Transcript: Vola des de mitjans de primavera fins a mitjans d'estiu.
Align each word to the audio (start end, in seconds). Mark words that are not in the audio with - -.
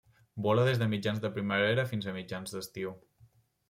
Vola 0.47 0.63
des 0.69 0.81
de 0.83 0.87
mitjans 0.95 1.23
de 1.27 1.33
primavera 1.37 1.87
fins 1.95 2.11
a 2.13 2.19
mitjans 2.19 2.59
d'estiu. 2.59 3.01